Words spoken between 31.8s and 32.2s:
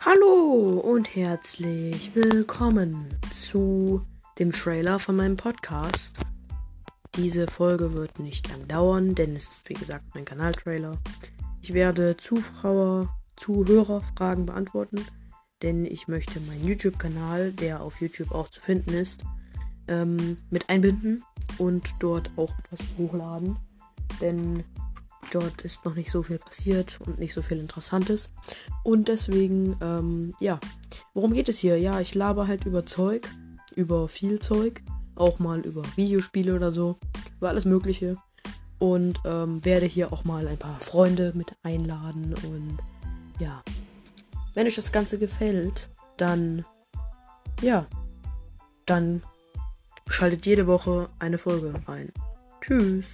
ich